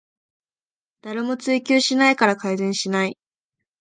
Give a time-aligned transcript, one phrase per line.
[1.03, 3.19] 誰も追及しないから改善しない